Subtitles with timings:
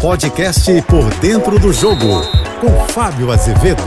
[0.00, 2.20] Podcast Por Dentro do Jogo,
[2.60, 3.82] com Fábio Azevedo.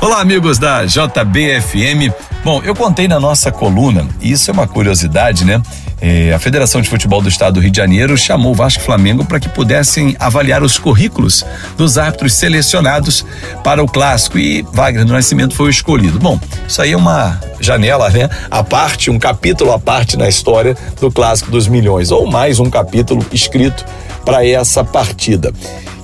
[0.00, 2.12] Olá, amigos da JBFM.
[2.44, 5.62] Bom, eu contei na nossa coluna, e isso é uma curiosidade, né?
[6.00, 8.84] É, a Federação de Futebol do Estado do Rio de Janeiro chamou o Vasco e
[8.84, 11.44] Flamengo para que pudessem avaliar os currículos
[11.76, 13.24] dos árbitros selecionados
[13.62, 16.18] para o clássico e Wagner do Nascimento foi o escolhido.
[16.18, 18.28] Bom, isso aí é uma janela, né?
[18.50, 22.68] A parte, um capítulo à parte na história do clássico dos milhões, ou mais um
[22.68, 23.84] capítulo escrito
[24.28, 25.54] para essa partida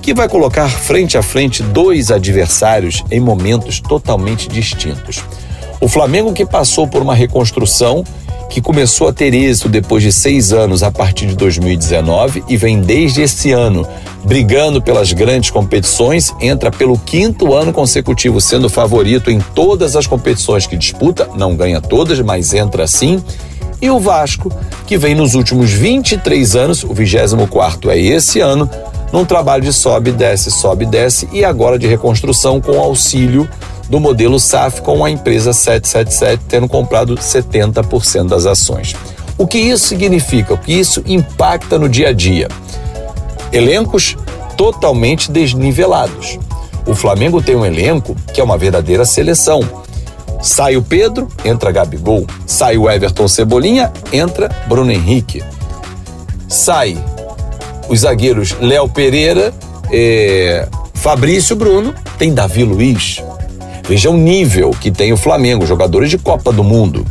[0.01, 5.23] que vai colocar frente a frente dois adversários em momentos totalmente distintos.
[5.79, 8.03] O Flamengo, que passou por uma reconstrução
[8.49, 12.81] que começou a ter êxito depois de seis anos a partir de 2019 e vem
[12.81, 13.87] desde esse ano
[14.23, 20.65] brigando pelas grandes competições, entra pelo quinto ano consecutivo sendo favorito em todas as competições
[20.65, 23.23] que disputa, não ganha todas, mas entra assim.
[23.81, 24.51] E o Vasco,
[24.87, 28.69] que vem nos últimos 23 anos, o 24 é esse ano,
[29.11, 33.47] num trabalho de sobe, desce, sobe, desce e agora de reconstrução com auxílio
[33.89, 38.95] do modelo SAF com a empresa 777 tendo comprado 70% das ações.
[39.37, 40.53] O que isso significa?
[40.53, 42.47] O que isso impacta no dia a dia?
[43.51, 44.17] Elencos
[44.57, 46.39] totalmente desnivelados.
[46.85, 49.61] O Flamengo tem um elenco que é uma verdadeira seleção.
[50.45, 52.27] Sai o Pedro, entra Gabigol.
[52.45, 55.43] Sai o Everton Cebolinha, entra Bruno Henrique.
[56.47, 56.95] Sai
[57.89, 59.51] os zagueiros Léo Pereira,
[59.91, 63.23] eh, Fabrício Bruno, tem Davi Luiz.
[63.89, 67.03] Veja o nível que tem o Flamengo, jogadores de Copa do Mundo.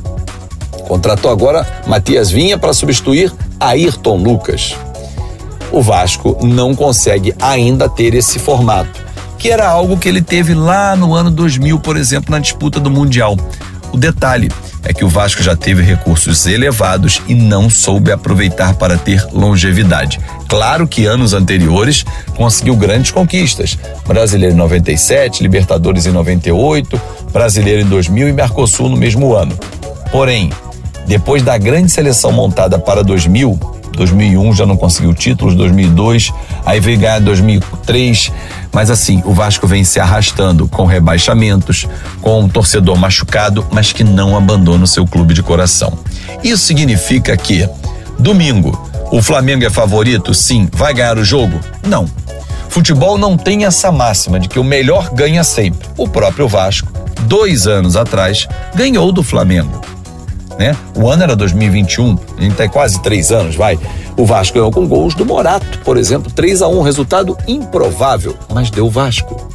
[0.86, 4.76] Contratou agora Matias Vinha para substituir Ayrton Lucas.
[5.72, 9.03] O Vasco não consegue ainda ter esse formato,
[9.44, 12.90] que era algo que ele teve lá no ano 2000, por exemplo, na disputa do
[12.90, 13.36] Mundial.
[13.92, 14.50] O detalhe
[14.82, 20.18] é que o Vasco já teve recursos elevados e não soube aproveitar para ter longevidade.
[20.48, 23.78] Claro que anos anteriores conseguiu grandes conquistas.
[24.06, 26.98] Brasileiro em 97, Libertadores em 98,
[27.30, 29.54] Brasileiro em 2000 e Mercosul no mesmo ano.
[30.10, 30.50] Porém,
[31.06, 36.32] depois da grande seleção montada para 2000, 2001 já não conseguiu títulos, 2002,
[36.64, 38.32] aí veio ganhar 2003,
[38.72, 41.86] mas assim, o Vasco vem se arrastando com rebaixamentos,
[42.20, 45.96] com um torcedor machucado, mas que não abandona o seu clube de coração.
[46.42, 47.68] Isso significa que
[48.18, 50.34] domingo o Flamengo é favorito?
[50.34, 50.68] Sim.
[50.72, 51.60] Vai ganhar o jogo?
[51.86, 52.06] Não.
[52.68, 55.88] Futebol não tem essa máxima de que o melhor ganha sempre.
[55.96, 59.93] O próprio Vasco, dois anos atrás, ganhou do Flamengo
[60.58, 60.76] né?
[60.96, 63.78] O ano era 2021, a tem quase três anos, vai.
[64.16, 68.70] O Vasco ganhou com gols do Morato, por exemplo, 3 a 1 resultado improvável, mas
[68.70, 69.50] deu Vasco.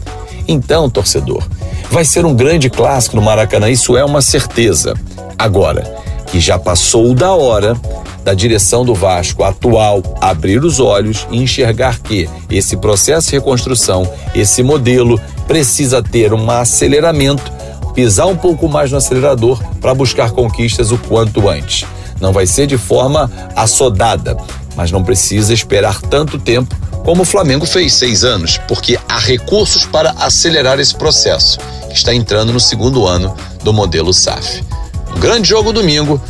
[0.48, 1.44] Então, torcedor,
[1.90, 4.94] vai ser um grande clássico no Maracanã, isso é uma certeza.
[5.38, 5.84] Agora,
[6.28, 7.76] que já passou da hora
[8.24, 14.08] da direção do Vasco atual abrir os olhos e enxergar que esse processo de reconstrução,
[14.36, 17.59] esse modelo, precisa ter um aceleramento
[18.00, 21.86] pisar um pouco mais no acelerador para buscar conquistas o quanto antes.
[22.22, 24.38] Não vai ser de forma assodada,
[24.74, 26.74] mas não precisa esperar tanto tempo
[27.04, 31.60] como o Flamengo fez seis anos, porque há recursos para acelerar esse processo,
[31.90, 34.64] que está entrando no segundo ano do modelo SAF.
[35.14, 36.22] Um grande jogo domingo,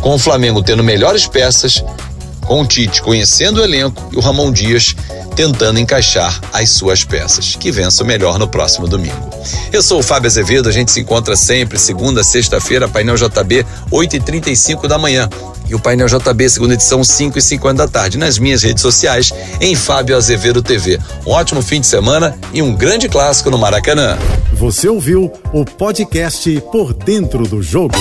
[0.00, 1.82] com o Flamengo tendo melhores peças,
[2.46, 4.94] com o Tite conhecendo o elenco e o Ramon Dias
[5.34, 7.54] tentando encaixar as suas peças.
[7.56, 9.28] Que vença o melhor no próximo domingo.
[9.72, 14.88] Eu sou o Fábio Azevedo, a gente se encontra sempre, segunda, sexta-feira, painel JB, 8h35
[14.88, 15.28] da manhã.
[15.68, 19.32] E o painel JB, segunda edição, 5 e 50 da tarde, nas minhas redes sociais,
[19.60, 20.98] em Fábio Azevedo TV.
[21.26, 24.16] Um ótimo fim de semana e um grande clássico no Maracanã.
[24.52, 27.96] Você ouviu o podcast Por Dentro do Jogo.